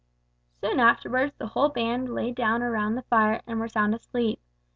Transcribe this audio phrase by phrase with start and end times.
[0.61, 4.41] Soon afterwards the whole band lay down round the fire and were sound asleep.